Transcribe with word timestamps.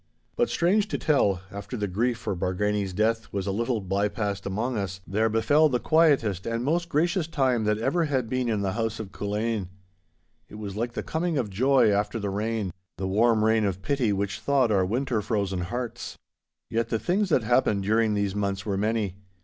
But 0.35 0.49
strange 0.49 0.87
to 0.87 0.97
tell, 0.97 1.41
after 1.51 1.77
the 1.77 1.87
grief 1.87 2.17
for 2.17 2.35
Bargany's 2.35 2.91
death 2.91 3.31
was 3.31 3.45
a 3.45 3.51
little 3.51 3.79
by 3.79 4.07
past 4.07 4.47
among 4.47 4.75
us, 4.75 4.99
there 5.05 5.29
befell 5.29 5.69
the 5.69 5.79
quietest 5.79 6.47
and 6.47 6.63
most 6.63 6.89
gracious 6.89 7.27
time 7.27 7.65
that 7.65 7.77
ever 7.77 8.05
had 8.05 8.27
been 8.27 8.49
in 8.49 8.63
the 8.63 8.71
house 8.71 8.99
of 8.99 9.11
Culzean. 9.11 9.67
It 10.49 10.55
was 10.55 10.75
like 10.75 10.93
the 10.93 11.03
coming 11.03 11.37
of 11.37 11.51
joy 11.51 11.91
after 11.91 12.17
the 12.19 12.31
rain—the 12.31 13.07
warm 13.07 13.45
rain 13.45 13.63
of 13.63 13.83
pity 13.83 14.11
which 14.11 14.39
thawed 14.39 14.71
our 14.71 14.87
winter 14.87 15.21
frozen 15.21 15.61
hearts. 15.61 16.17
Yet 16.71 16.89
the 16.89 16.97
things 16.97 17.29
that 17.29 17.43
happened 17.43 17.83
during 17.83 18.15
these 18.15 18.33
months 18.33 18.65
were 18.65 18.77
many. 18.77 19.17